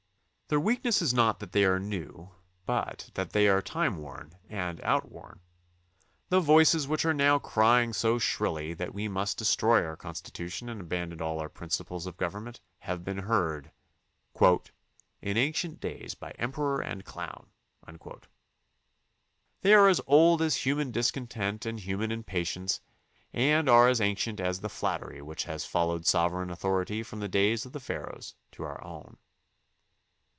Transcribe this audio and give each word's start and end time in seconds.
Their 0.47 0.59
weakness 0.59 1.01
is 1.01 1.13
not 1.13 1.39
that 1.39 1.53
they 1.53 1.63
are 1.63 1.79
new 1.79 2.31
but 2.65 3.09
that 3.13 3.29
they 3.29 3.47
are 3.47 3.61
timeworn 3.61 4.33
and 4.49 4.81
outworn. 4.81 5.39
The 6.27 6.41
voices 6.41 6.89
which 6.89 7.05
are 7.05 7.13
now 7.13 7.39
crying 7.39 7.93
so 7.93 8.19
shrilly 8.19 8.73
that 8.73 8.93
we 8.93 9.07
must 9.07 9.37
destroy 9.37 9.81
our 9.85 9.95
Constitution 9.95 10.67
and 10.67 10.81
abandon 10.81 11.21
all 11.21 11.39
our 11.39 11.47
principles 11.47 12.05
of 12.05 12.17
government 12.17 12.59
have 12.79 13.01
been 13.05 13.19
heard 13.19 13.71
—"In 15.21 15.37
ancient 15.37 15.79
days 15.79 16.15
by 16.15 16.31
Emperor 16.31 16.81
and 16.81 17.05
clown." 17.05 17.47
They 19.61 19.73
are 19.73 19.87
as 19.87 20.01
old 20.05 20.41
as 20.41 20.57
human 20.57 20.91
discontent 20.91 21.65
and 21.65 21.79
human 21.79 22.11
impatience 22.11 22.81
and 23.31 23.69
are 23.69 23.87
as 23.87 24.01
ancient 24.01 24.41
as 24.41 24.59
the 24.59 24.67
flattery 24.67 25.21
which 25.21 25.45
has 25.45 25.63
followed 25.63 26.05
sovereign 26.05 26.49
authority 26.49 27.03
from 27.03 27.21
the 27.21 27.29
days 27.29 27.65
of 27.65 27.71
the 27.71 27.79
Pharaohs 27.79 28.35
to 28.51 28.63
our 28.63 28.83
own. 28.83 29.15